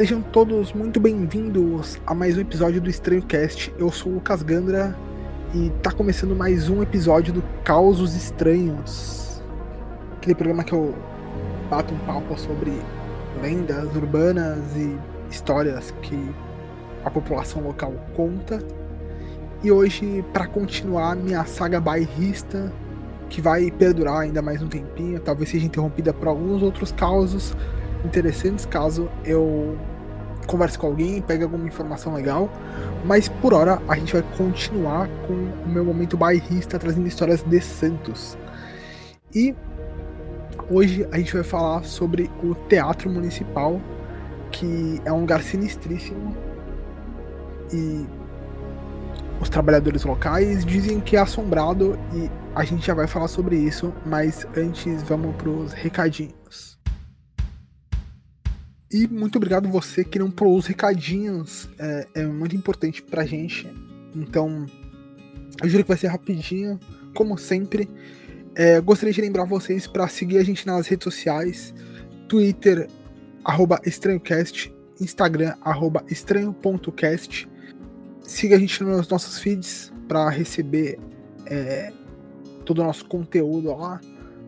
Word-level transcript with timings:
Sejam 0.00 0.22
todos 0.22 0.72
muito 0.72 0.98
bem-vindos 0.98 2.00
a 2.06 2.14
mais 2.14 2.38
um 2.38 2.40
episódio 2.40 2.80
do 2.80 2.88
Estranho 2.88 3.22
Cast. 3.22 3.70
Eu 3.78 3.92
sou 3.92 4.12
o 4.12 4.14
Lucas 4.14 4.42
Gandra 4.42 4.96
e 5.54 5.68
tá 5.82 5.92
começando 5.92 6.34
mais 6.34 6.70
um 6.70 6.82
episódio 6.82 7.34
do 7.34 7.44
Causos 7.62 8.16
Estranhos. 8.16 9.42
Aquele 10.16 10.34
programa 10.34 10.64
que 10.64 10.72
eu 10.72 10.94
bato 11.68 11.92
um 11.92 11.98
papo 11.98 12.34
sobre 12.38 12.72
lendas 13.42 13.94
urbanas 13.94 14.74
e 14.74 14.98
histórias 15.30 15.90
que 16.00 16.34
a 17.04 17.10
população 17.10 17.62
local 17.62 17.92
conta. 18.16 18.58
E 19.62 19.70
hoje, 19.70 20.24
para 20.32 20.46
continuar 20.46 21.14
minha 21.14 21.44
saga 21.44 21.78
bairrista, 21.78 22.72
que 23.28 23.42
vai 23.42 23.70
perdurar 23.70 24.20
ainda 24.20 24.40
mais 24.40 24.62
um 24.62 24.66
tempinho, 24.66 25.20
talvez 25.20 25.50
seja 25.50 25.66
interrompida 25.66 26.10
por 26.14 26.26
alguns 26.26 26.62
outros 26.62 26.90
causos 26.90 27.54
interessantes 28.04 28.66
caso 28.66 29.10
eu 29.24 29.78
converse 30.46 30.78
com 30.78 30.88
alguém, 30.88 31.22
pegue 31.22 31.44
alguma 31.44 31.66
informação 31.66 32.14
legal. 32.14 32.50
Mas 33.04 33.28
por 33.28 33.54
hora 33.54 33.80
a 33.88 33.96
gente 33.96 34.12
vai 34.12 34.22
continuar 34.36 35.08
com 35.26 35.32
o 35.32 35.68
meu 35.68 35.84
momento 35.84 36.16
bairrista 36.16 36.78
trazendo 36.78 37.06
histórias 37.06 37.42
de 37.42 37.60
Santos. 37.60 38.36
E 39.34 39.54
hoje 40.68 41.06
a 41.12 41.18
gente 41.18 41.32
vai 41.32 41.44
falar 41.44 41.84
sobre 41.84 42.30
o 42.42 42.54
Teatro 42.54 43.08
Municipal, 43.08 43.80
que 44.50 45.00
é 45.04 45.12
um 45.12 45.20
lugar 45.20 45.42
sinistríssimo. 45.42 46.36
E 47.72 48.06
os 49.40 49.48
trabalhadores 49.48 50.04
locais 50.04 50.64
dizem 50.64 51.00
que 51.00 51.16
é 51.16 51.20
assombrado 51.20 51.98
e 52.12 52.30
a 52.54 52.64
gente 52.64 52.84
já 52.86 52.94
vai 52.94 53.06
falar 53.06 53.28
sobre 53.28 53.56
isso, 53.56 53.94
mas 54.04 54.46
antes 54.56 55.02
vamos 55.04 55.34
para 55.36 55.48
os 55.48 55.72
recadinhos. 55.72 56.79
E 58.92 59.06
muito 59.06 59.36
obrigado 59.36 59.68
você 59.68 60.02
que 60.02 60.18
não 60.18 60.30
pulou 60.30 60.58
os 60.58 60.66
recadinhos, 60.66 61.68
é, 61.78 62.08
é 62.14 62.26
muito 62.26 62.56
importante 62.56 63.00
pra 63.00 63.24
gente. 63.24 63.68
Então, 64.14 64.66
eu 65.62 65.68
juro 65.68 65.84
que 65.84 65.88
vai 65.88 65.96
ser 65.96 66.08
rapidinho, 66.08 66.78
como 67.14 67.38
sempre. 67.38 67.88
É, 68.52 68.80
gostaria 68.80 69.12
de 69.12 69.20
lembrar 69.20 69.44
vocês 69.44 69.86
para 69.86 70.08
seguir 70.08 70.38
a 70.38 70.42
gente 70.42 70.66
nas 70.66 70.88
redes 70.88 71.04
sociais: 71.04 71.72
Twitter, 72.26 72.88
arroba 73.44 73.80
estranhocast, 73.86 74.74
Instagram, 75.00 75.54
arroba 75.60 76.04
estranho.cast. 76.08 77.48
Siga 78.22 78.56
a 78.56 78.58
gente 78.58 78.82
nos 78.82 79.08
nossos 79.08 79.38
feeds 79.38 79.92
para 80.08 80.28
receber 80.28 80.98
é, 81.46 81.92
todo 82.64 82.80
o 82.80 82.84
nosso 82.84 83.04
conteúdo 83.04 83.72
lá. 83.76 84.00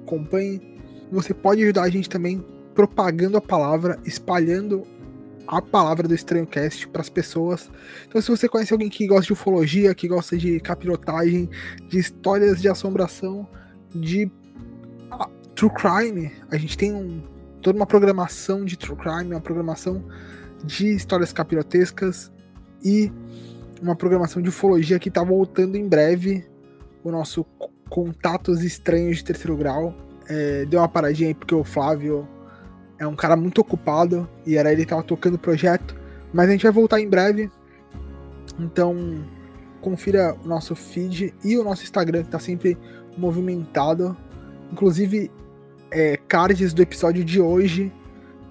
Acompanhe. 0.02 0.80
Você 1.12 1.32
pode 1.32 1.62
ajudar 1.62 1.82
a 1.82 1.90
gente 1.90 2.08
também 2.08 2.44
propagando 2.74 3.36
a 3.36 3.40
palavra, 3.40 3.98
espalhando 4.04 4.86
a 5.46 5.60
palavra 5.60 6.08
do 6.08 6.14
Estranho 6.14 6.46
Cast 6.46 6.88
para 6.88 7.02
as 7.02 7.08
pessoas. 7.08 7.70
Então, 8.06 8.20
se 8.20 8.30
você 8.30 8.48
conhece 8.48 8.72
alguém 8.72 8.88
que 8.88 9.06
gosta 9.06 9.26
de 9.26 9.32
ufologia, 9.32 9.94
que 9.94 10.08
gosta 10.08 10.36
de 10.36 10.58
capirotagem, 10.60 11.50
de 11.88 11.98
histórias 11.98 12.60
de 12.60 12.68
assombração, 12.68 13.46
de 13.94 14.26
uh, 15.12 15.28
true 15.54 15.70
crime, 15.70 16.32
a 16.50 16.56
gente 16.56 16.76
tem 16.76 16.94
um, 16.94 17.22
toda 17.60 17.76
uma 17.76 17.86
programação 17.86 18.64
de 18.64 18.76
true 18.78 18.96
crime, 18.96 19.34
uma 19.34 19.40
programação 19.40 20.04
de 20.64 20.94
histórias 20.94 21.32
capirotescas 21.32 22.32
e 22.82 23.12
uma 23.82 23.96
programação 23.96 24.40
de 24.40 24.48
ufologia 24.48 24.98
que 24.98 25.08
está 25.08 25.22
voltando 25.22 25.76
em 25.76 25.88
breve. 25.88 26.46
O 27.04 27.10
nosso 27.10 27.44
Contatos 27.90 28.62
Estranhos 28.62 29.18
de 29.18 29.24
Terceiro 29.24 29.56
Grau. 29.56 29.94
É, 30.26 30.64
deu 30.64 30.80
uma 30.80 30.88
paradinha 30.88 31.28
aí 31.28 31.34
porque 31.34 31.54
o 31.54 31.62
Flávio 31.62 32.26
é 32.98 33.06
um 33.06 33.16
cara 33.16 33.36
muito 33.36 33.60
ocupado 33.60 34.28
e 34.46 34.56
era 34.56 34.72
ele 34.72 34.82
que 34.82 34.90
tava 34.90 35.02
tocando 35.02 35.34
o 35.34 35.38
projeto. 35.38 35.96
Mas 36.32 36.48
a 36.48 36.52
gente 36.52 36.62
vai 36.62 36.72
voltar 36.72 37.00
em 37.00 37.08
breve. 37.08 37.50
Então, 38.58 39.24
confira 39.80 40.36
o 40.44 40.48
nosso 40.48 40.74
feed 40.74 41.34
e 41.44 41.58
o 41.58 41.64
nosso 41.64 41.82
Instagram, 41.82 42.24
que 42.24 42.30
tá 42.30 42.38
sempre 42.38 42.78
movimentado. 43.16 44.16
Inclusive, 44.72 45.30
é, 45.90 46.16
cards 46.16 46.72
do 46.72 46.80
episódio 46.80 47.24
de 47.24 47.40
hoje 47.40 47.92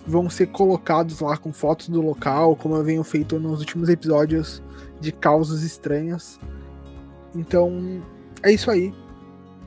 vão 0.05 0.29
ser 0.29 0.47
colocados 0.47 1.19
lá 1.19 1.37
com 1.37 1.53
fotos 1.53 1.89
do 1.89 2.01
local, 2.01 2.55
como 2.55 2.75
eu 2.75 2.83
venho 2.83 3.03
feito 3.03 3.39
nos 3.39 3.59
últimos 3.59 3.89
episódios 3.89 4.61
de 4.99 5.11
causos 5.11 5.63
estranhos. 5.63 6.39
Então, 7.35 8.03
é 8.43 8.51
isso 8.51 8.69
aí. 8.69 8.93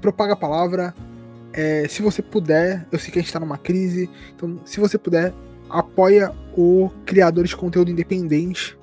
Propaga 0.01 0.35
a 0.35 0.37
palavra, 0.37 0.95
é, 1.57 1.87
se 1.89 2.03
você 2.03 2.21
puder, 2.21 2.85
eu 2.91 2.99
sei 2.99 3.13
que 3.13 3.19
a 3.19 3.23
gente 3.23 3.29
está 3.29 3.39
numa 3.39 3.57
crise, 3.57 4.11
então 4.35 4.61
se 4.65 4.81
você 4.81 4.99
puder, 4.99 5.33
apoia 5.71 6.33
o 6.57 6.91
criador 7.07 7.45
de 7.45 7.57
conteúdo 7.57 7.93
independente. 7.93 8.77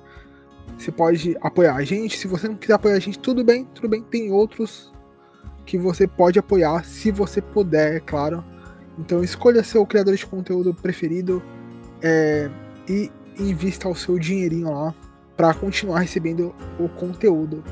Você 0.78 0.90
pode 0.90 1.36
apoiar 1.40 1.76
a 1.76 1.84
gente. 1.84 2.18
Se 2.18 2.26
você 2.26 2.48
não 2.48 2.56
quiser 2.56 2.72
apoiar 2.72 2.96
a 2.96 2.98
gente, 2.98 3.18
tudo 3.18 3.44
bem, 3.44 3.66
tudo 3.74 3.88
bem. 3.88 4.02
Tem 4.02 4.32
outros 4.32 4.90
que 5.66 5.76
você 5.76 6.06
pode 6.06 6.38
apoiar, 6.38 6.82
se 6.84 7.10
você 7.12 7.42
puder, 7.42 7.96
é 7.96 8.00
claro. 8.00 8.42
Então 8.98 9.22
escolha 9.22 9.62
seu 9.62 9.84
criador 9.86 10.16
de 10.16 10.26
conteúdo 10.26 10.74
preferido 10.74 11.42
é, 12.02 12.50
e 12.88 13.12
invista 13.38 13.88
o 13.88 13.94
seu 13.94 14.18
dinheirinho 14.18 14.72
lá 14.72 14.94
para 15.36 15.52
continuar 15.54 16.00
recebendo 16.00 16.54
o 16.78 16.88
conteúdo, 16.88 17.62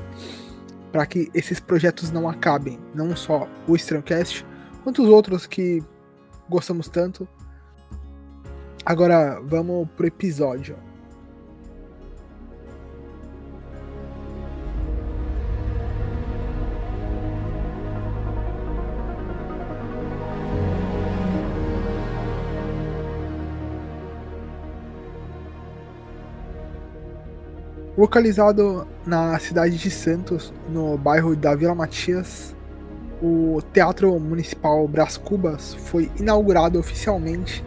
para 0.93 1.06
que 1.06 1.31
esses 1.34 1.59
projetos 1.59 2.10
não 2.10 2.28
acabem, 2.28 2.78
não 2.94 3.16
só 3.16 3.49
o 3.66 3.75
Strandcast, 3.77 4.47
quantos 4.81 5.09
outros 5.09 5.47
que 5.47 5.83
gostamos 6.49 6.89
tanto. 6.89 7.29
Agora 8.85 9.41
vamos 9.41 9.89
pro 9.97 10.07
episódio. 10.07 10.77
Localizado 27.97 28.89
na 29.07 29.39
cidade 29.39 29.77
de 29.77 29.91
Santos, 29.91 30.55
no 30.71 30.97
bairro 30.97 31.37
da 31.37 31.55
Vila 31.55 31.75
Matias, 31.75 32.57
o 33.23 33.61
Teatro 33.73 34.19
Municipal 34.19 34.87
Brás 34.89 35.17
Cubas 35.17 35.75
foi 35.75 36.11
inaugurado 36.19 36.79
oficialmente 36.79 37.65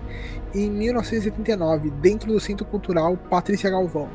em 0.53 0.69
1989, 0.69 1.89
dentro 2.01 2.31
do 2.31 2.39
Centro 2.39 2.65
Cultural 2.65 3.17
Patrícia 3.17 3.69
Galvão. 3.69 4.09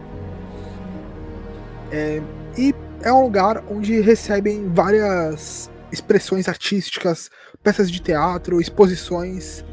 É, 1.90 2.20
e 2.56 2.74
é 3.02 3.12
um 3.12 3.22
lugar 3.22 3.62
onde 3.70 4.00
recebem 4.00 4.68
várias 4.68 5.70
expressões 5.90 6.48
artísticas, 6.48 7.30
peças 7.62 7.90
de 7.90 8.00
teatro, 8.00 8.60
exposições. 8.60 9.64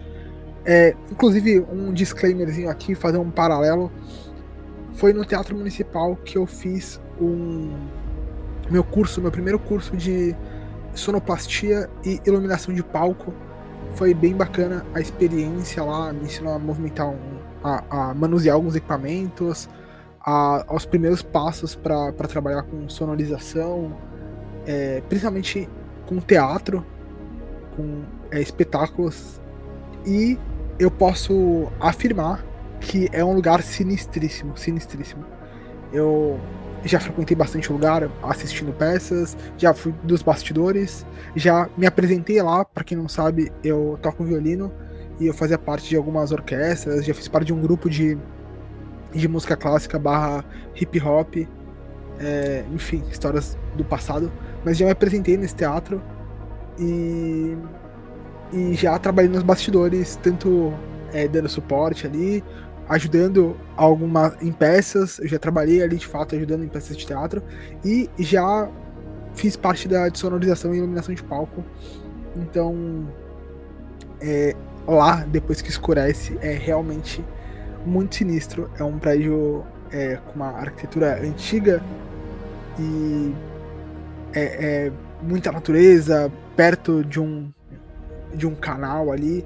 É, 0.66 0.96
inclusive, 1.12 1.60
um 1.72 1.94
disclaimerzinho 1.94 2.70
aqui, 2.70 2.96
fazer 2.96 3.18
um 3.18 3.30
paralelo. 3.30 3.92
Foi 4.94 5.14
no 5.14 5.26
Teatro 5.26 5.56
Municipal 5.56 6.16
que 6.16 6.38
eu 6.38 6.46
fiz 6.46 7.00
um 7.20 7.74
meu 8.70 8.84
curso, 8.84 9.22
meu 9.22 9.32
primeiro 9.32 9.60
curso 9.60 9.96
de 9.96 10.36
sonoplastia 10.96 11.90
e 12.04 12.20
iluminação 12.26 12.74
de 12.74 12.84
palco. 12.84 13.34
Foi 13.96 14.14
bem 14.14 14.34
bacana 14.34 14.86
a 14.94 15.00
experiência 15.00 15.84
lá, 15.84 16.12
me 16.12 16.26
ensinou 16.26 16.54
a 16.54 16.60
movimentar, 16.60 17.08
um, 17.08 17.20
a, 17.64 17.84
a, 17.90 18.14
manusear 18.14 18.56
alguns 18.56 18.76
equipamentos, 18.76 19.70
a, 20.20 20.66
aos 20.68 20.86
primeiros 20.86 21.22
passos 21.22 21.76
para 21.76 22.12
trabalhar 22.28 22.64
com 22.64 22.90
sonorização, 22.90 23.96
é, 24.66 25.02
principalmente 25.08 25.70
com 26.08 26.20
teatro, 26.20 26.86
com 27.76 28.04
é, 28.32 28.42
espetáculos. 28.42 29.40
E 30.06 30.38
eu 30.78 30.92
posso 30.92 31.68
afirmar 31.80 32.44
que 32.80 33.10
é 33.12 33.24
um 33.24 33.34
lugar 33.34 33.62
sinistríssimo, 33.62 34.58
sinistríssimo. 34.58 35.26
Eu 35.94 36.40
já 36.86 37.00
frequentei 37.00 37.36
bastante 37.36 37.72
lugar 37.72 38.10
assistindo 38.24 38.72
peças, 38.72 39.36
já 39.58 39.74
fui 39.74 39.94
dos 40.04 40.22
bastidores, 40.22 41.06
já 41.36 41.68
me 41.78 41.86
apresentei 41.86 42.42
lá, 42.42 42.64
para 42.64 42.84
quem 42.84 42.98
não 42.98 43.10
sabe, 43.10 43.52
eu 43.64 43.98
toco 44.02 44.24
violino 44.24 44.72
e 45.20 45.28
eu 45.28 45.34
fazia 45.34 45.58
parte 45.58 45.90
de 45.90 45.96
algumas 45.96 46.32
orquestras, 46.32 47.04
já 47.06 47.14
fiz 47.14 47.28
parte 47.28 47.48
de 47.48 47.54
um 47.54 47.62
grupo 47.62 47.90
de, 47.90 48.18
de 49.14 49.28
música 49.28 49.58
clássica 49.58 49.98
barra 49.98 50.46
hip 50.76 51.02
hop, 51.02 51.36
é, 52.20 52.64
enfim, 52.74 53.04
histórias 53.12 53.58
do 53.76 53.84
passado, 53.84 54.32
mas 54.64 54.78
já 54.78 54.86
me 54.86 54.92
apresentei 54.92 55.38
nesse 55.38 55.56
teatro 55.56 56.02
e, 56.78 57.58
e 58.54 58.74
já 58.74 58.98
trabalhei 59.00 59.32
nos 59.32 59.44
bastidores, 59.44 60.18
tanto 60.22 60.74
é, 61.14 61.28
dando 61.28 61.50
suporte 61.50 62.06
ali, 62.06 62.44
ajudando 62.88 63.58
alguma 63.76 64.36
em 64.42 64.52
peças, 64.52 65.20
eu 65.20 65.28
já 65.28 65.40
trabalhei 65.40 65.82
ali 65.82 65.98
de 65.98 66.08
fato 66.08 66.36
ajudando 66.36 66.64
em 66.64 66.68
peças 66.68 66.96
de 66.96 67.06
teatro 67.06 67.42
e 67.84 68.10
já 68.20 68.70
fiz 69.34 69.56
parte 69.56 69.88
da 69.88 70.10
sonorização 70.14 70.74
e 70.74 70.78
iluminação 70.78 71.14
de 71.14 71.24
palco. 71.24 71.64
Então, 72.36 73.08
é, 74.22 74.56
lá 74.88 75.26
depois 75.28 75.62
que 75.62 75.70
escurece 75.70 76.38
é 76.42 76.52
realmente 76.52 77.24
muito 77.86 78.16
sinistro. 78.16 78.70
É 78.78 78.84
um 78.84 78.98
prédio 78.98 79.64
é, 79.92 80.18
com 80.18 80.36
uma 80.36 80.52
arquitetura 80.52 81.22
antiga 81.22 81.82
e 82.80 83.34
é, 84.34 84.86
é 84.88 84.92
muita 85.22 85.52
natureza 85.52 86.32
perto 86.56 87.04
de 87.04 87.20
um 87.20 87.52
de 88.34 88.46
um 88.46 88.54
canal 88.54 89.12
ali. 89.12 89.46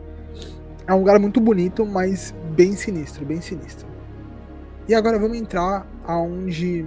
É 0.88 0.94
um 0.94 1.00
lugar 1.00 1.20
muito 1.20 1.40
bonito, 1.40 1.86
mas 1.86 2.34
bem 2.60 2.76
sinistro, 2.76 3.26
bem 3.26 3.40
sinistro. 3.40 3.88
E 4.86 4.94
agora 4.94 5.18
vamos 5.18 5.38
entrar 5.38 5.88
aonde 6.06 6.86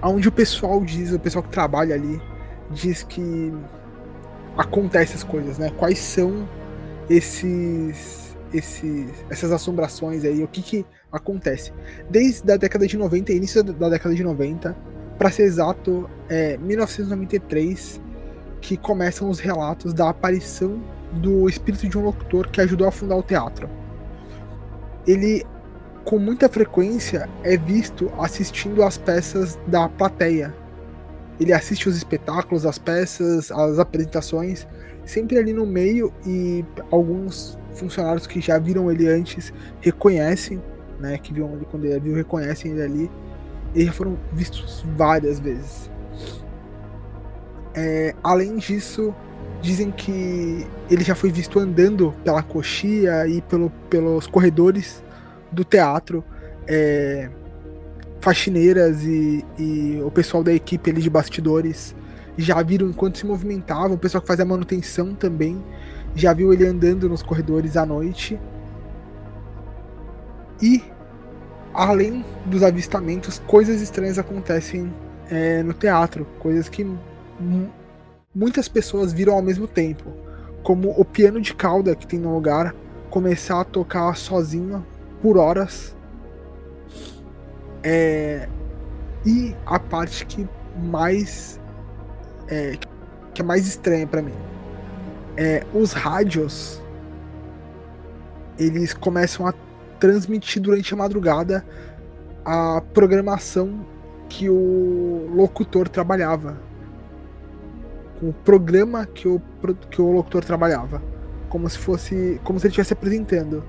aonde 0.00 0.28
o 0.28 0.32
pessoal 0.32 0.80
diz, 0.84 1.12
o 1.12 1.18
pessoal 1.18 1.42
que 1.42 1.50
trabalha 1.50 1.96
ali 1.96 2.22
diz 2.70 3.02
que 3.02 3.52
acontece 4.56 5.16
as 5.16 5.24
coisas, 5.24 5.58
né? 5.58 5.72
Quais 5.76 5.98
são 5.98 6.48
esses, 7.08 8.36
esses 8.54 9.10
essas 9.28 9.50
assombrações 9.50 10.24
aí, 10.24 10.44
o 10.44 10.46
que 10.46 10.62
que 10.62 10.86
acontece? 11.10 11.72
Desde 12.08 12.52
a 12.52 12.56
década 12.56 12.86
de 12.86 12.96
90, 12.96 13.32
início 13.32 13.64
da 13.64 13.88
década 13.88 14.14
de 14.14 14.22
90, 14.22 14.76
para 15.18 15.32
ser 15.32 15.42
exato, 15.42 16.08
é 16.28 16.56
1993 16.58 18.00
que 18.60 18.76
começam 18.76 19.28
os 19.28 19.40
relatos 19.40 19.92
da 19.92 20.08
aparição 20.10 20.80
do 21.12 21.48
espírito 21.48 21.88
de 21.88 21.98
um 21.98 22.04
locutor 22.04 22.48
que 22.48 22.60
ajudou 22.60 22.86
a 22.86 22.90
fundar 22.90 23.16
o 23.16 23.22
teatro. 23.22 23.68
Ele 25.06 25.44
com 26.04 26.18
muita 26.18 26.48
frequência 26.48 27.28
é 27.42 27.56
visto 27.56 28.10
assistindo 28.18 28.82
às 28.82 28.96
peças 28.96 29.58
da 29.66 29.88
plateia. 29.88 30.54
Ele 31.38 31.52
assiste 31.52 31.88
os 31.88 31.96
espetáculos, 31.96 32.66
as 32.66 32.78
peças, 32.78 33.50
as 33.50 33.78
apresentações, 33.78 34.66
sempre 35.04 35.38
ali 35.38 35.52
no 35.52 35.66
meio 35.66 36.12
e 36.26 36.64
alguns 36.90 37.58
funcionários 37.74 38.26
que 38.26 38.40
já 38.40 38.58
viram 38.58 38.90
ele 38.90 39.08
antes 39.08 39.52
reconhecem, 39.80 40.62
né, 40.98 41.16
que 41.18 41.32
viram 41.32 41.54
ele 41.54 41.66
quando 41.70 41.84
ele 41.84 42.00
viu, 42.00 42.14
reconhecem 42.14 42.72
ele 42.72 42.82
ali. 42.82 43.10
E 43.74 43.84
já 43.84 43.92
foram 43.92 44.18
vistos 44.32 44.84
várias 44.96 45.38
vezes. 45.38 45.90
É, 47.74 48.14
além 48.22 48.56
disso, 48.56 49.14
dizem 49.60 49.90
que 49.90 50.66
ele 50.90 51.04
já 51.04 51.14
foi 51.14 51.30
visto 51.30 51.58
andando 51.58 52.14
pela 52.24 52.42
coxia 52.42 53.26
e 53.26 53.42
pelo, 53.42 53.70
pelos 53.88 54.26
corredores 54.26 55.02
do 55.52 55.64
teatro, 55.64 56.24
é, 56.66 57.28
faxineiras 58.20 59.02
e, 59.04 59.44
e, 59.58 60.00
o 60.04 60.10
pessoal 60.10 60.42
da 60.42 60.52
equipe 60.52 60.90
ali 60.90 61.00
de 61.00 61.10
bastidores 61.10 61.94
já 62.38 62.62
viram 62.62 62.88
enquanto 62.88 63.18
se 63.18 63.26
movimentava, 63.26 63.94
o 63.94 63.98
pessoal 63.98 64.22
que 64.22 64.26
faz 64.26 64.40
a 64.40 64.44
manutenção 64.44 65.14
também 65.14 65.62
já 66.14 66.32
viu 66.32 66.52
ele 66.52 66.66
andando 66.66 67.08
nos 67.08 67.22
corredores 67.22 67.76
à 67.76 67.84
noite. 67.84 68.38
E 70.62 70.82
além 71.72 72.24
dos 72.46 72.62
avistamentos, 72.62 73.40
coisas 73.46 73.80
estranhas 73.80 74.18
acontecem 74.18 74.92
é, 75.30 75.62
no 75.62 75.72
teatro, 75.72 76.26
coisas 76.38 76.68
que 76.68 76.86
muitas 78.34 78.68
pessoas 78.68 79.12
viram 79.12 79.34
ao 79.34 79.42
mesmo 79.42 79.66
tempo, 79.66 80.12
como 80.62 80.90
o 80.90 81.04
piano 81.04 81.40
de 81.40 81.54
cauda 81.54 81.96
que 81.96 82.06
tem 82.06 82.18
no 82.18 82.32
lugar 82.34 82.74
começar 83.10 83.60
a 83.60 83.64
tocar 83.64 84.16
sozinho 84.16 84.86
por 85.20 85.36
horas. 85.36 85.96
É, 87.82 88.48
e 89.26 89.54
a 89.66 89.78
parte 89.78 90.24
que 90.26 90.48
mais 90.76 91.58
é, 92.46 92.76
que 93.34 93.42
é 93.42 93.44
mais 93.44 93.66
estranha 93.66 94.06
para 94.06 94.22
mim. 94.22 94.34
É 95.36 95.64
os 95.72 95.92
rádios 95.92 96.80
eles 98.58 98.92
começam 98.92 99.46
a 99.46 99.54
transmitir 99.98 100.60
durante 100.60 100.92
a 100.92 100.96
madrugada 100.96 101.64
a 102.44 102.82
programação 102.92 103.86
que 104.28 104.50
o 104.50 105.30
locutor 105.34 105.88
trabalhava 105.88 106.69
com 108.20 108.28
o 108.28 108.32
programa 108.32 109.06
que 109.06 109.26
o, 109.26 109.40
que 109.90 110.00
o 110.00 110.12
locutor 110.12 110.44
trabalhava 110.44 111.02
como 111.48 111.68
se 111.68 111.78
fosse 111.78 112.40
como 112.44 112.60
se 112.60 112.66
ele 112.66 112.70
estivesse 112.70 112.92
apresentando 112.92 113.64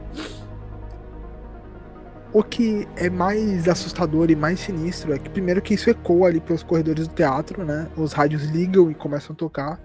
o 2.33 2.43
que 2.43 2.87
é 2.95 3.09
mais 3.09 3.67
assustador 3.67 4.31
e 4.31 4.35
mais 4.35 4.59
sinistro 4.59 5.13
é 5.13 5.19
que, 5.19 5.29
primeiro, 5.29 5.61
que 5.61 5.73
isso 5.73 5.89
ecoa 5.89 6.29
ali 6.29 6.39
pelos 6.39 6.63
corredores 6.63 7.07
do 7.07 7.13
teatro, 7.13 7.65
né? 7.65 7.87
Os 7.97 8.13
rádios 8.13 8.43
ligam 8.43 8.89
e 8.89 8.95
começam 8.95 9.33
a 9.33 9.35
tocar. 9.35 9.79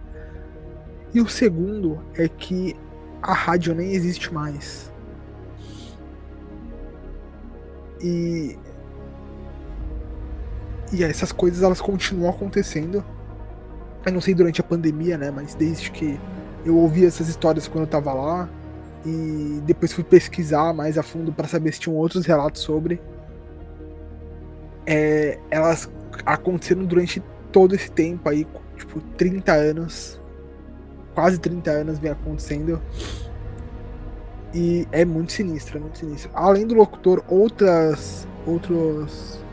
E 1.12 1.20
o 1.20 1.28
segundo 1.28 2.00
é 2.14 2.28
que 2.28 2.76
a 3.20 3.32
rádio 3.32 3.74
nem 3.74 3.92
existe 3.92 4.32
mais. 4.32 4.92
E. 8.00 8.56
E 10.92 11.02
essas 11.02 11.32
coisas 11.32 11.64
elas 11.64 11.80
continuam 11.80 12.30
acontecendo. 12.30 13.04
Eu 14.06 14.12
não 14.12 14.20
sei 14.20 14.34
durante 14.34 14.60
a 14.60 14.64
pandemia, 14.64 15.18
né? 15.18 15.32
Mas 15.32 15.54
desde 15.54 15.90
que 15.90 16.18
eu 16.64 16.76
ouvi 16.76 17.04
essas 17.04 17.28
histórias 17.28 17.66
quando 17.66 17.82
eu 17.82 17.90
tava 17.90 18.12
lá, 18.14 18.48
e 19.04 19.60
depois 19.64 19.92
fui 19.92 20.04
pesquisar 20.04 20.72
mais 20.72 20.96
a 20.96 21.02
fundo 21.02 21.32
para 21.32 21.48
saber 21.48 21.72
se 21.72 21.80
tinham 21.80 21.96
outros 21.96 22.24
relatos 22.24 22.62
sobre. 22.62 23.00
É, 24.86 25.38
elas 25.50 25.90
aconteceram 26.24 26.84
durante 26.84 27.20
todo 27.50 27.74
esse 27.74 27.90
tempo 27.90 28.28
aí, 28.28 28.46
tipo 28.76 29.00
30 29.16 29.52
anos, 29.52 30.20
quase 31.14 31.38
30 31.38 31.70
anos 31.70 31.98
vem 31.98 32.12
acontecendo. 32.12 32.80
E 34.54 34.86
é 34.92 35.04
muito 35.04 35.32
sinistro, 35.32 35.78
é 35.78 35.80
muito 35.80 35.98
sinistro. 35.98 36.30
Além 36.32 36.64
do 36.64 36.74
locutor, 36.74 37.24
outras 37.28 38.26
outros 38.46 39.44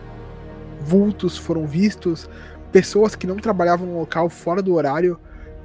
vultos 0.82 1.38
foram 1.38 1.66
vistos, 1.66 2.30
pessoas 2.74 3.16
que 3.16 3.26
não 3.26 3.38
trabalhavam 3.38 3.88
no 3.88 4.00
local 4.00 4.30
fora 4.30 4.62
do 4.62 4.74
horário 4.74 5.18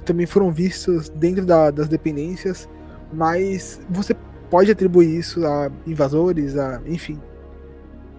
também 0.05 0.25
foram 0.25 0.49
vistos 0.49 1.09
dentro 1.09 1.45
da, 1.45 1.69
das 1.69 1.89
dependências 1.89 2.69
mas 3.11 3.81
você 3.89 4.15
pode 4.49 4.71
atribuir 4.71 5.17
isso 5.17 5.45
a 5.45 5.71
invasores, 5.85 6.57
a 6.57 6.81
enfim, 6.85 7.19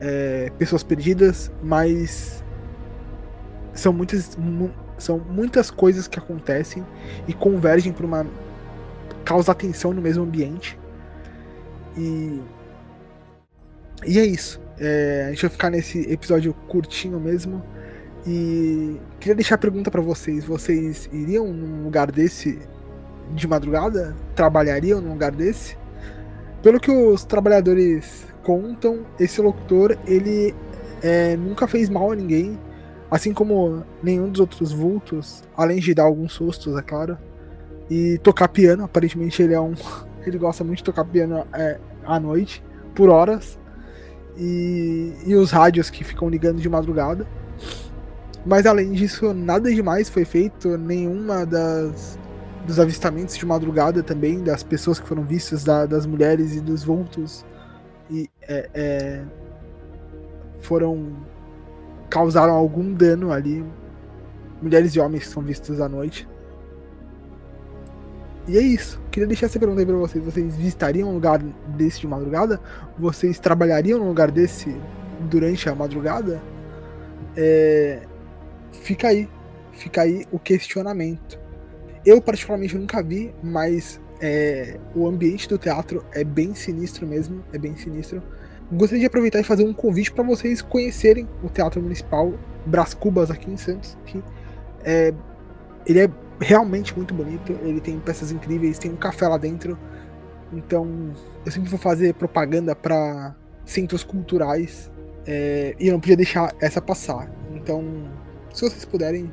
é, 0.01 0.51
pessoas 0.59 0.83
perdidas, 0.83 1.51
mas 1.63 2.45
são 3.73 3.93
muitas, 3.93 4.37
são 4.99 5.19
muitas 5.19 5.71
coisas 5.71 6.09
que 6.09 6.19
acontecem 6.19 6.85
e 7.27 7.33
convergem 7.33 7.93
para 7.93 8.07
uma 8.07 8.27
causa 9.25 9.53
atenção 9.53 9.93
no 9.93 10.01
mesmo 10.01 10.25
ambiente. 10.25 10.79
E, 11.97 12.41
e 14.07 14.19
é 14.19 14.25
isso. 14.25 14.61
É, 14.79 15.27
a 15.27 15.31
gente 15.31 15.43
vai 15.43 15.51
ficar 15.51 15.71
nesse 15.71 16.11
episódio 16.11 16.55
curtinho 16.69 17.21
mesmo. 17.21 17.63
E 18.27 19.01
queria 19.19 19.35
deixar 19.35 19.55
a 19.55 19.59
pergunta 19.59 19.91
para 19.91 20.01
vocês: 20.01 20.45
vocês 20.45 21.09
iriam 21.13 21.53
num 21.53 21.85
lugar 21.85 22.11
desse 22.11 22.59
de 23.35 23.47
madrugada 23.47 24.15
trabalhariam 24.35 25.01
num 25.01 25.11
lugar 25.11 25.33
desse. 25.33 25.77
Pelo 26.63 26.79
que 26.79 26.91
os 26.91 27.25
trabalhadores 27.25 28.27
contam, 28.43 29.07
esse 29.19 29.41
locutor 29.41 29.97
ele 30.07 30.55
é, 31.03 31.37
nunca 31.37 31.67
fez 31.67 31.89
mal 31.89 32.13
a 32.13 32.17
ninguém, 32.17 32.59
assim 33.11 33.33
como 33.33 33.85
nenhum 34.03 34.29
dos 34.29 34.41
outros 34.41 34.73
vultos, 34.73 35.43
além 35.57 35.79
de 35.79 35.95
dar 35.95 36.05
alguns 36.05 36.33
sustos, 36.33 36.77
é 36.77 36.83
claro. 36.83 37.17
E 37.89 38.19
tocar 38.19 38.49
piano, 38.49 38.85
aparentemente 38.85 39.43
ele 39.43 39.55
é 39.55 39.61
um, 39.61 39.75
ele 40.25 40.39
gosta 40.39 40.63
muito 40.63 40.79
de 40.79 40.85
tocar 40.85 41.05
piano 41.05 41.47
é, 41.53 41.79
à 42.05 42.21
noite, 42.21 42.63
por 42.95 43.09
horas. 43.09 43.59
E, 44.37 45.13
e 45.27 45.35
os 45.35 45.51
rádios 45.51 45.91
que 45.91 46.05
ficam 46.05 46.29
ligando 46.29 46.61
de 46.61 46.69
madrugada. 46.69 47.27
Mas 48.45 48.67
além 48.67 48.93
disso, 48.93 49.35
nada 49.35 49.73
demais 49.73 50.09
foi 50.09 50.25
feito, 50.25 50.79
nenhuma 50.79 51.45
das 51.45 52.19
dos 52.67 52.79
avistamentos 52.79 53.37
de 53.37 53.45
madrugada 53.45 54.03
também, 54.03 54.43
das 54.43 54.63
pessoas 54.63 55.01
que 55.01 55.09
foram 55.09 55.25
vistas, 55.25 55.65
da, 55.65 55.87
das 55.87 56.07
mulheres 56.07 56.55
e 56.55 56.61
dos 56.61 56.85
vultos. 56.85 57.45
E 58.11 58.29
é, 58.43 58.71
é, 58.75 59.25
foram. 60.61 61.13
causaram 62.09 62.55
algum 62.55 62.93
dano 62.93 63.33
ali. 63.33 63.65
Mulheres 64.63 64.95
e 64.95 65.01
homens 65.01 65.27
que 65.27 65.33
são 65.33 65.43
vistos 65.43 65.81
à 65.81 65.89
noite. 65.89 66.29
E 68.47 68.57
é 68.57 68.61
isso. 68.61 69.01
Queria 69.11 69.27
deixar 69.27 69.47
essa 69.47 69.59
pergunta 69.59 69.81
aí 69.81 69.87
pra 69.87 69.97
vocês. 69.97 70.25
Vocês 70.25 70.57
visitariam 70.57 71.09
um 71.09 71.15
lugar 71.15 71.39
desse 71.39 72.01
de 72.01 72.07
madrugada? 72.07 72.61
Vocês 72.99 73.39
trabalhariam 73.39 73.99
num 73.99 74.09
lugar 74.09 74.31
desse 74.31 74.77
durante 75.31 75.69
a 75.69 75.75
madrugada? 75.75 76.41
É... 77.37 78.03
Fica 78.73 79.09
aí. 79.09 79.29
Fica 79.73 80.03
aí 80.03 80.25
o 80.31 80.39
questionamento. 80.39 81.39
Eu, 82.05 82.21
particularmente, 82.21 82.77
nunca 82.77 83.03
vi, 83.03 83.35
mas 83.43 84.01
é, 84.21 84.79
o 84.95 85.07
ambiente 85.07 85.49
do 85.49 85.59
teatro 85.59 86.05
é 86.13 86.23
bem 86.23 86.55
sinistro 86.55 87.07
mesmo, 87.07 87.45
é 87.53 87.59
bem 87.59 87.77
sinistro. 87.77 88.23
Gostaria 88.73 89.01
de 89.01 89.07
aproveitar 89.07 89.41
e 89.41 89.45
fazer 89.45 89.65
um 89.65 89.73
convite 89.73 90.13
para 90.13 90.23
vocês 90.23 90.63
conhecerem 90.63 91.29
o 91.43 91.49
Teatro 91.49 91.83
Municipal 91.83 92.33
Brás 92.65 92.95
Cubas 92.95 93.31
aqui 93.31 93.51
em 93.51 93.57
Santos, 93.57 93.99
que 94.07 94.23
é, 94.85 95.13
ele 95.85 96.01
é 96.01 96.11
realmente 96.41 96.97
muito 96.97 97.13
bonito, 97.13 97.53
ele 97.63 97.81
tem 97.81 97.99
peças 97.99 98.31
incríveis, 98.31 98.79
tem 98.79 98.93
um 98.93 98.97
café 98.97 99.27
lá 99.27 99.37
dentro, 99.37 99.77
Então, 100.53 101.13
eu 101.45 101.53
sempre 101.53 101.69
vou 101.69 101.79
fazer 101.79 102.15
propaganda 102.15 102.75
para 102.75 103.35
centros 103.65 104.03
culturais 104.03 104.91
é, 105.27 105.75
e 105.79 105.89
eu 105.89 105.93
não 105.93 106.01
podia 106.01 106.17
deixar 106.17 106.53
essa 106.61 106.81
passar. 106.81 107.31
Então, 107.55 107.85
se 108.53 108.63
vocês 108.63 108.85
puderem 108.85 109.31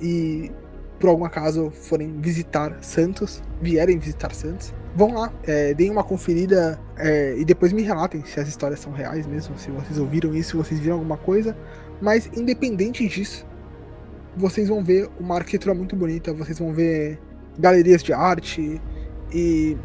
e 0.00 0.50
por 0.98 1.08
algum 1.08 1.24
acaso 1.24 1.70
forem 1.70 2.20
visitar 2.20 2.76
Santos, 2.82 3.42
vierem 3.60 3.98
visitar 3.98 4.34
Santos, 4.34 4.74
vão 4.94 5.14
lá, 5.14 5.32
é, 5.44 5.72
deem 5.72 5.90
uma 5.90 6.04
conferida 6.04 6.78
é, 6.96 7.34
e 7.38 7.44
depois 7.44 7.72
me 7.72 7.82
relatem 7.82 8.22
se 8.24 8.38
as 8.38 8.48
histórias 8.48 8.80
são 8.80 8.92
reais 8.92 9.26
mesmo, 9.26 9.58
se 9.58 9.70
vocês 9.70 9.98
ouviram 9.98 10.34
isso, 10.34 10.50
se 10.50 10.56
vocês 10.56 10.78
viram 10.78 10.96
alguma 10.96 11.16
coisa. 11.16 11.56
Mas 12.02 12.26
independente 12.36 13.06
disso, 13.08 13.46
vocês 14.36 14.68
vão 14.68 14.84
ver 14.84 15.08
uma 15.18 15.36
arquitetura 15.36 15.74
muito 15.74 15.96
bonita, 15.96 16.32
vocês 16.34 16.58
vão 16.58 16.72
ver 16.72 17.18
galerias 17.58 18.02
de 18.02 18.12
arte 18.12 18.80
e 19.32 19.76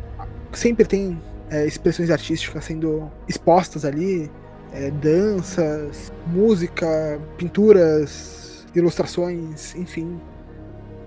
sempre 0.51 0.85
tem 0.85 1.21
é, 1.49 1.65
expressões 1.65 2.09
artísticas 2.09 2.65
sendo 2.65 3.09
expostas 3.27 3.85
ali, 3.85 4.29
é, 4.73 4.91
danças, 4.91 6.11
música, 6.27 7.19
pinturas, 7.37 8.44
ilustrações, 8.75 9.75
enfim, 9.75 10.19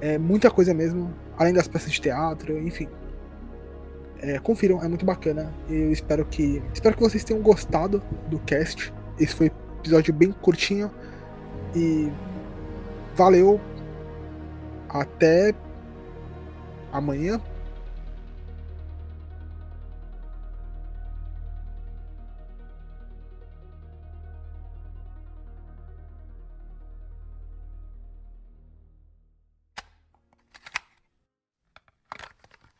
é 0.00 0.18
muita 0.18 0.50
coisa 0.50 0.72
mesmo, 0.72 1.12
além 1.36 1.52
das 1.52 1.68
peças 1.68 1.90
de 1.90 2.00
teatro, 2.00 2.58
enfim. 2.58 2.88
É, 4.20 4.38
confiram, 4.38 4.82
é 4.82 4.88
muito 4.88 5.04
bacana. 5.04 5.52
Eu 5.68 5.92
espero 5.92 6.24
que 6.24 6.62
espero 6.72 6.96
que 6.96 7.02
vocês 7.02 7.22
tenham 7.22 7.40
gostado 7.42 8.02
do 8.28 8.38
cast. 8.40 8.92
Esse 9.18 9.34
foi 9.34 9.48
um 9.48 9.78
episódio 9.78 10.12
bem 10.12 10.32
curtinho 10.32 10.90
e 11.74 12.10
valeu. 13.14 13.60
Até 14.88 15.54
amanhã 16.92 17.40